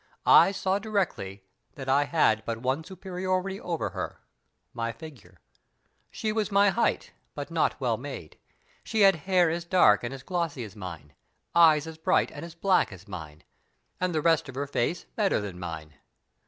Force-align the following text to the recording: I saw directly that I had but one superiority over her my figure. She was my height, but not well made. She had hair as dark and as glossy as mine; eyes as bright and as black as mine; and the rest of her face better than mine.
I 0.25 0.51
saw 0.51 0.79
directly 0.79 1.43
that 1.75 1.87
I 1.87 2.05
had 2.05 2.43
but 2.43 2.57
one 2.57 2.83
superiority 2.83 3.59
over 3.61 3.91
her 3.91 4.19
my 4.73 4.91
figure. 4.91 5.41
She 6.09 6.31
was 6.31 6.51
my 6.51 6.69
height, 6.69 7.13
but 7.35 7.51
not 7.51 7.79
well 7.79 7.97
made. 7.97 8.39
She 8.83 9.01
had 9.01 9.15
hair 9.27 9.51
as 9.51 9.63
dark 9.63 10.03
and 10.03 10.11
as 10.11 10.23
glossy 10.23 10.63
as 10.63 10.75
mine; 10.75 11.13
eyes 11.53 11.85
as 11.85 11.99
bright 11.99 12.31
and 12.31 12.43
as 12.43 12.55
black 12.55 12.91
as 12.91 13.07
mine; 13.07 13.43
and 13.99 14.11
the 14.15 14.21
rest 14.23 14.49
of 14.49 14.55
her 14.55 14.65
face 14.65 15.05
better 15.15 15.39
than 15.39 15.59
mine. 15.59 15.93